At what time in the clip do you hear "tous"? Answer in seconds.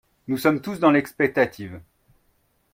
0.61-0.79